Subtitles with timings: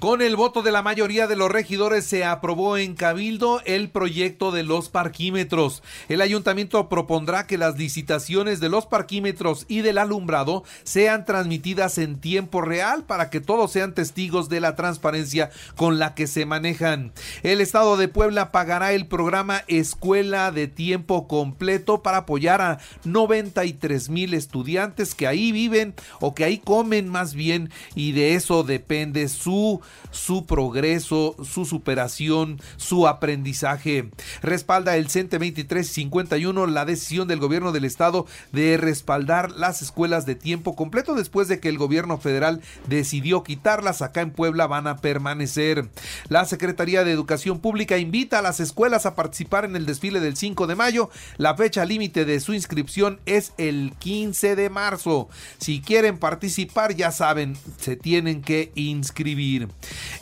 [0.00, 4.50] Con el voto de la mayoría de los regidores se aprobó en Cabildo el proyecto
[4.50, 5.82] de los parquímetros.
[6.08, 12.18] El ayuntamiento propondrá que las licitaciones de los parquímetros y del alumbrado sean transmitidas en
[12.18, 17.12] tiempo real para que todos sean testigos de la transparencia con la que se manejan.
[17.42, 24.08] El Estado de Puebla pagará el programa Escuela de Tiempo Completo para apoyar a 93
[24.08, 29.28] mil estudiantes que ahí viven o que ahí comen más bien y de eso depende
[29.28, 34.10] su su progreso, su superación, su aprendizaje.
[34.42, 40.34] Respalda el CENTE 2351 la decisión del gobierno del estado de respaldar las escuelas de
[40.34, 44.02] tiempo completo después de que el gobierno federal decidió quitarlas.
[44.02, 45.88] Acá en Puebla van a permanecer.
[46.28, 50.36] La Secretaría de Educación Pública invita a las escuelas a participar en el desfile del
[50.36, 51.10] 5 de mayo.
[51.36, 55.28] La fecha límite de su inscripción es el 15 de marzo.
[55.58, 59.68] Si quieren participar, ya saben, se tienen que inscribir.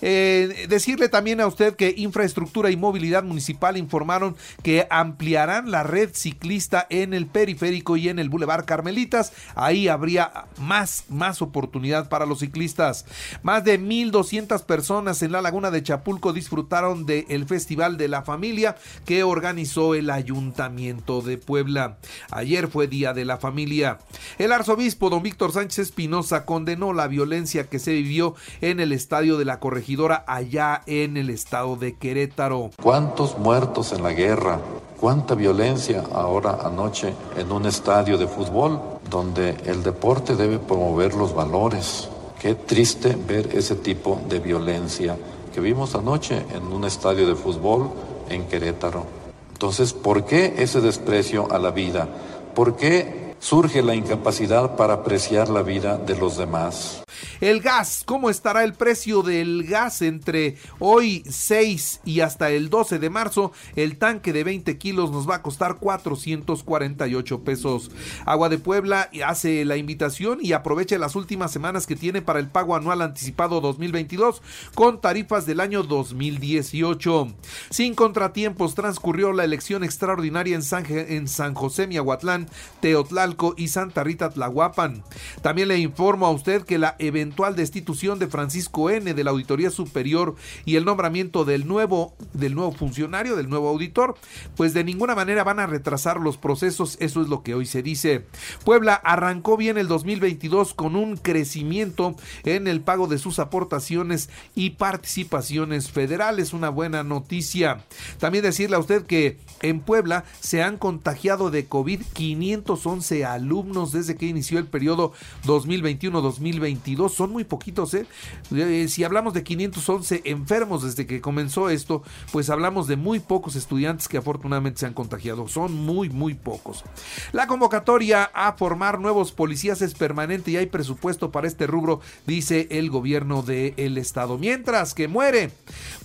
[0.00, 6.10] Eh, decirle también a usted que Infraestructura y Movilidad Municipal informaron que ampliarán la red
[6.14, 9.32] ciclista en el periférico y en el Boulevard Carmelitas.
[9.54, 13.06] Ahí habría más, más oportunidad para los ciclistas.
[13.42, 18.76] Más de 1.200 personas en la laguna de Chapulco disfrutaron del Festival de la Familia
[19.04, 21.98] que organizó el Ayuntamiento de Puebla.
[22.30, 23.98] Ayer fue Día de la Familia.
[24.38, 29.36] El arzobispo don Víctor Sánchez Espinosa condenó la violencia que se vivió en el estadio
[29.36, 32.70] de la corregidora allá en el estado de Querétaro.
[32.80, 34.60] ¿Cuántos muertos en la guerra?
[35.00, 41.34] ¿Cuánta violencia ahora anoche en un estadio de fútbol donde el deporte debe promover los
[41.34, 42.10] valores?
[42.38, 45.16] Qué triste ver ese tipo de violencia
[45.54, 47.90] que vimos anoche en un estadio de fútbol
[48.28, 49.06] en Querétaro.
[49.52, 52.06] Entonces, ¿por qué ese desprecio a la vida?
[52.54, 57.02] ¿Por qué surge la incapacidad para apreciar la vida de los demás?
[57.40, 62.98] El gas, ¿cómo estará el precio del gas entre hoy 6 y hasta el 12
[62.98, 63.52] de marzo?
[63.76, 67.92] El tanque de 20 kilos nos va a costar 448 pesos.
[68.26, 72.48] Agua de Puebla hace la invitación y aprovecha las últimas semanas que tiene para el
[72.48, 74.42] pago anual anticipado 2022
[74.74, 77.28] con tarifas del año 2018.
[77.70, 82.48] Sin contratiempos transcurrió la elección extraordinaria en San, José Miahuatlán,
[82.80, 85.04] Teotlalco y Santa Rita Tlahuapan.
[85.40, 86.96] También le informo a usted que la
[87.28, 89.12] eventual destitución de Francisco N.
[89.12, 90.34] de la Auditoría Superior
[90.64, 94.14] y el nombramiento del nuevo, del nuevo funcionario, del nuevo auditor,
[94.56, 97.82] pues de ninguna manera van a retrasar los procesos, eso es lo que hoy se
[97.82, 98.24] dice.
[98.64, 104.70] Puebla arrancó bien el 2022 con un crecimiento en el pago de sus aportaciones y
[104.70, 107.84] participaciones federales, una buena noticia.
[108.18, 114.16] También decirle a usted que en Puebla se han contagiado de COVID 511 alumnos desde
[114.16, 115.12] que inició el periodo
[115.44, 117.17] 2021-2022.
[117.18, 118.06] Son muy poquitos, ¿eh?
[118.54, 118.86] ¿eh?
[118.88, 124.06] Si hablamos de 511 enfermos desde que comenzó esto, pues hablamos de muy pocos estudiantes
[124.06, 125.48] que afortunadamente se han contagiado.
[125.48, 126.84] Son muy, muy pocos.
[127.32, 132.68] La convocatoria a formar nuevos policías es permanente y hay presupuesto para este rubro, dice
[132.70, 134.38] el gobierno del estado.
[134.38, 135.50] Mientras que muere,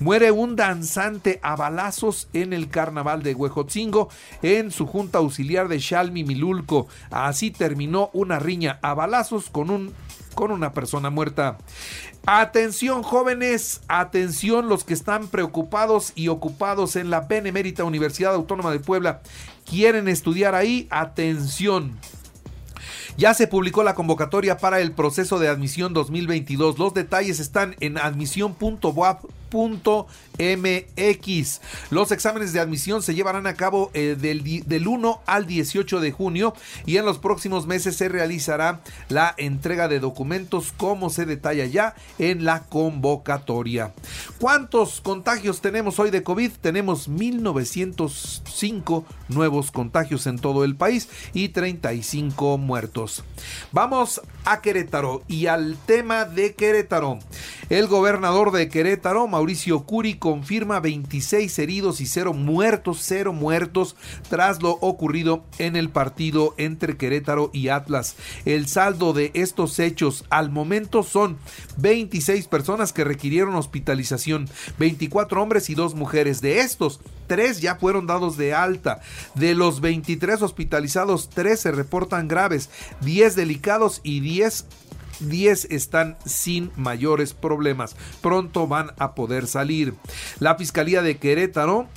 [0.00, 4.08] muere un danzante a balazos en el carnaval de Huejotzingo
[4.40, 6.86] en su junta auxiliar de Shalmi Milulco.
[7.10, 9.92] Así terminó una riña a balazos con un
[10.32, 11.58] con una persona muerta.
[12.26, 18.80] Atención jóvenes, atención los que están preocupados y ocupados en la Benemérita Universidad Autónoma de
[18.80, 19.22] Puebla.
[19.64, 20.86] ¿Quieren estudiar ahí?
[20.90, 21.98] Atención.
[23.16, 26.78] Ya se publicó la convocatoria para el proceso de admisión 2022.
[26.78, 31.60] Los detalles están en admisión.boap MX.
[31.90, 36.12] Los exámenes de admisión se llevarán a cabo eh, del, del 1 al 18 de
[36.12, 36.54] junio
[36.86, 41.94] y en los próximos meses se realizará la entrega de documentos como se detalla ya
[42.18, 43.92] en la convocatoria.
[44.38, 46.52] ¿Cuántos contagios tenemos hoy de COVID?
[46.60, 53.01] Tenemos 1905 nuevos contagios en todo el país y 35 muertos.
[53.72, 57.18] Vamos a Querétaro y al tema de Querétaro.
[57.68, 63.96] El gobernador de Querétaro, Mauricio Curi, confirma 26 heridos y 0 muertos, 0 muertos
[64.28, 68.16] tras lo ocurrido en el partido entre Querétaro y Atlas.
[68.44, 71.38] El saldo de estos hechos al momento son
[71.78, 76.40] 26 personas que requirieron hospitalización, 24 hombres y 2 mujeres.
[76.42, 77.00] De estos,
[77.32, 79.00] 3 ya fueron dados de alta.
[79.34, 82.68] De los 23 hospitalizados, 3 se reportan graves,
[83.00, 84.66] 10 delicados y 10
[85.20, 87.96] 10 están sin mayores problemas.
[88.20, 89.94] Pronto van a poder salir.
[90.40, 91.88] La Fiscalía de Querétaro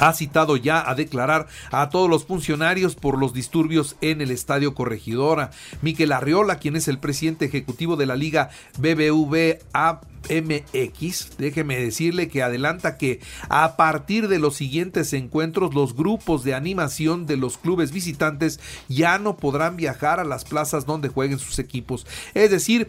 [0.00, 4.74] ha citado ya a declarar a todos los funcionarios por los disturbios en el Estadio
[4.74, 5.50] Corregidora.
[5.82, 12.42] Miquel Arriola, quien es el presidente ejecutivo de la Liga BBVA MX, déjeme decirle que
[12.42, 17.92] adelanta que a partir de los siguientes encuentros los grupos de animación de los clubes
[17.92, 22.06] visitantes ya no podrán viajar a las plazas donde jueguen sus equipos.
[22.34, 22.88] Es decir,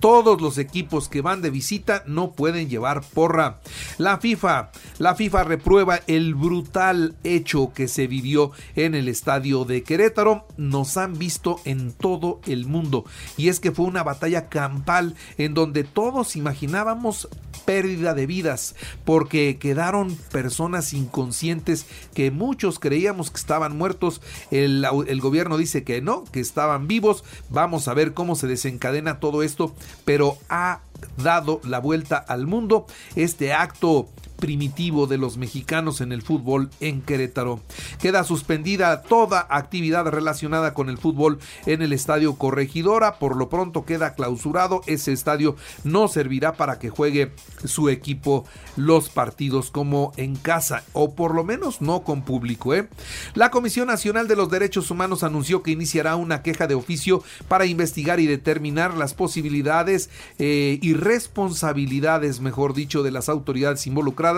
[0.00, 3.60] todos los equipos que van de visita no pueden llevar porra.
[4.00, 9.82] La FIFA, la FIFA reprueba el brutal hecho que se vivió en el estadio de
[9.82, 10.46] Querétaro.
[10.56, 13.04] Nos han visto en todo el mundo
[13.36, 17.28] y es que fue una batalla campal en donde todos imaginábamos
[17.66, 18.74] pérdida de vidas
[19.04, 24.22] porque quedaron personas inconscientes que muchos creíamos que estaban muertos.
[24.50, 24.80] El,
[25.20, 27.22] gobierno dice que no, que estaban vivos.
[27.50, 29.74] Vamos a ver cómo se desencadena todo esto
[30.06, 30.80] pero ha
[31.16, 32.86] dado la vuelta al mundo.
[33.16, 34.08] Este acto
[34.40, 37.60] primitivo de los mexicanos en el fútbol en Querétaro.
[38.00, 43.18] Queda suspendida toda actividad relacionada con el fútbol en el estadio Corregidora.
[43.18, 44.82] Por lo pronto queda clausurado.
[44.86, 47.32] Ese estadio no servirá para que juegue
[47.64, 48.44] su equipo
[48.76, 52.74] los partidos como en casa o por lo menos no con público.
[52.74, 52.88] ¿eh?
[53.34, 57.66] La Comisión Nacional de los Derechos Humanos anunció que iniciará una queja de oficio para
[57.66, 64.29] investigar y determinar las posibilidades eh, y responsabilidades, mejor dicho, de las autoridades involucradas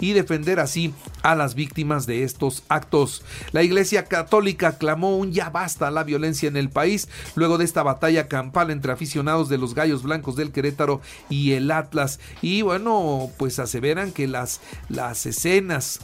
[0.00, 3.22] y defender así a las víctimas de estos actos.
[3.52, 7.64] La Iglesia Católica clamó un ya basta a la violencia en el país luego de
[7.64, 12.20] esta batalla campal entre aficionados de los Gallos Blancos del Querétaro y el Atlas.
[12.42, 16.00] Y bueno, pues aseveran que las, las escenas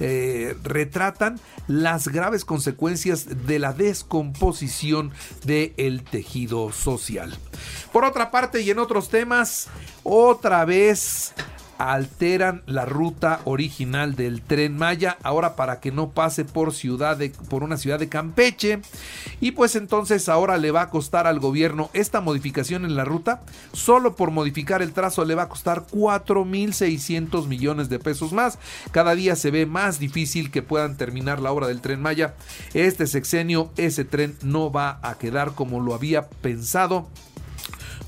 [0.00, 5.12] eh, retratan las graves consecuencias de la descomposición
[5.44, 7.36] del tejido social.
[7.92, 9.68] Por otra parte y en otros temas,
[10.04, 11.34] otra vez
[11.78, 17.30] alteran la ruta original del tren Maya ahora para que no pase por ciudad de,
[17.30, 18.80] por una ciudad de Campeche.
[19.40, 23.42] Y pues entonces ahora le va a costar al gobierno esta modificación en la ruta.
[23.72, 28.58] Solo por modificar el trazo le va a costar 4.600 millones de pesos más.
[28.90, 32.34] Cada día se ve más difícil que puedan terminar la obra del tren Maya.
[32.74, 37.08] Este sexenio ese tren no va a quedar como lo había pensado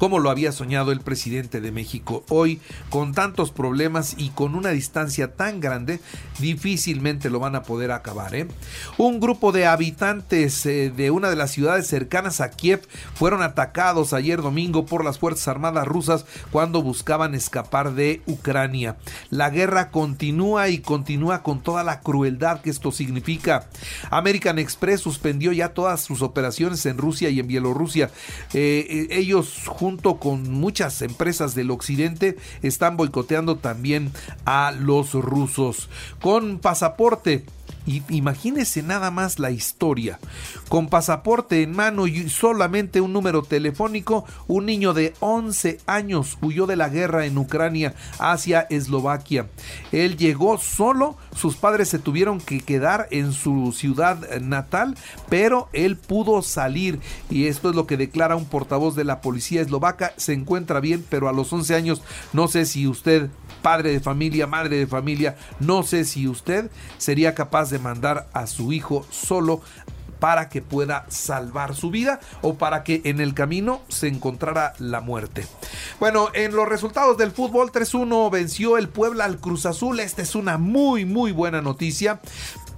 [0.01, 2.25] como lo había soñado el presidente de México.
[2.31, 2.59] Hoy,
[2.89, 6.01] con tantos problemas y con una distancia tan grande,
[6.39, 8.35] difícilmente lo van a poder acabar.
[8.35, 8.49] ¿eh?
[8.97, 12.81] Un grupo de habitantes eh, de una de las ciudades cercanas a Kiev
[13.13, 18.97] fueron atacados ayer domingo por las Fuerzas Armadas rusas cuando buscaban escapar de Ucrania.
[19.29, 23.69] La guerra continúa y continúa con toda la crueldad que esto significa.
[24.11, 28.11] American Express suspendió ya todas sus operaciones en Rusia y en Bielorrusia.
[28.55, 34.13] Eh, ellos juntos junto con muchas empresas del occidente, están boicoteando también
[34.45, 35.89] a los rusos.
[36.23, 37.45] Con pasaporte
[37.87, 40.19] imagínese nada más la historia.
[40.69, 46.67] Con pasaporte en mano y solamente un número telefónico, un niño de 11 años huyó
[46.67, 49.47] de la guerra en Ucrania hacia Eslovaquia.
[49.93, 54.97] Él llegó solo, sus padres se tuvieron que quedar en su ciudad natal,
[55.29, 59.61] pero él pudo salir y esto es lo que declara un portavoz de la policía
[59.61, 60.13] eslovaca.
[60.17, 63.31] Se encuentra bien, pero a los 11 años no sé si usted
[63.61, 68.47] padre de familia, madre de familia, no sé si usted sería capaz de mandar a
[68.47, 69.63] su hijo solo
[70.21, 75.01] para que pueda salvar su vida o para que en el camino se encontrara la
[75.01, 75.47] muerte.
[75.99, 79.99] Bueno, en los resultados del fútbol 3-1 venció el Puebla al Cruz Azul.
[79.99, 82.21] Esta es una muy muy buena noticia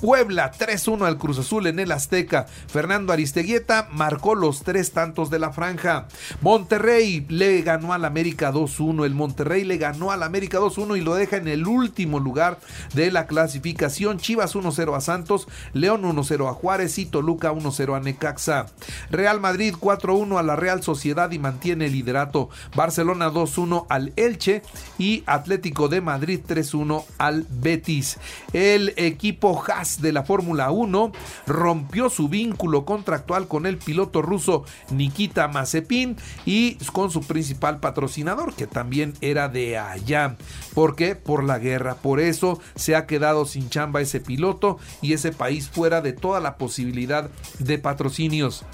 [0.03, 2.47] Puebla 3-1 al Cruz Azul en el Azteca.
[2.67, 6.09] Fernando Aristeguieta marcó los tres tantos de la franja.
[6.41, 9.07] Monterrey le ganó al América 2-1.
[9.07, 12.59] El Monterrey le ganó al América 2-1 y lo deja en el último lugar
[12.95, 14.19] de la clasificación.
[14.19, 18.67] Chivas 1-0 a Santos, León 1-0 a Juárez y Toluca 1-0 a Necaxa.
[19.13, 22.51] Real Madrid 4-1 a la Real Sociedad y mantiene el liderato.
[22.75, 24.63] Barcelona 2-1 al Elche
[24.99, 28.19] y Atlético de Madrid 3-1 al Betis.
[28.53, 31.13] El equipo Haas de la Fórmula 1
[31.47, 38.55] rompió su vínculo contractual con el piloto ruso Nikita Mazepin y con su principal patrocinador,
[38.55, 40.37] que también era de allá.
[40.75, 41.15] ¿Por qué?
[41.17, 41.97] Por la guerra.
[41.97, 46.41] Por eso se ha quedado sin chamba ese piloto y ese país fuera de toda
[46.41, 48.65] la posibilidad de patrocinios.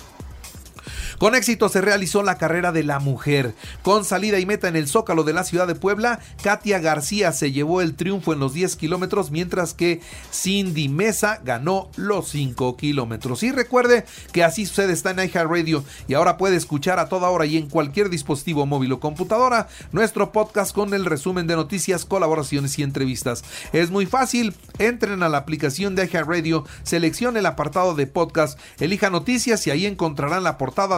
[1.18, 3.54] Con éxito se realizó la carrera de la mujer.
[3.82, 7.52] Con salida y meta en el Zócalo de la ciudad de Puebla, Katia García se
[7.52, 10.00] llevó el triunfo en los 10 kilómetros, mientras que
[10.32, 13.42] Cindy Mesa ganó los 5 kilómetros.
[13.42, 17.46] Y recuerde que así sucede está en Radio y ahora puede escuchar a toda hora
[17.46, 22.78] y en cualquier dispositivo móvil o computadora nuestro podcast con el resumen de noticias, colaboraciones
[22.78, 23.44] y entrevistas.
[23.72, 29.10] Es muy fácil, entren a la aplicación de Radio, seleccione el apartado de podcast, elija
[29.10, 30.97] noticias y ahí encontrarán la portada